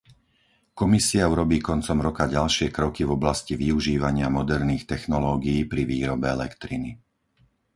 [0.79, 6.91] Komisia urobí koncom roka ďalšie kroky v oblasti využívania moderných technológií pri výrobe elektriny.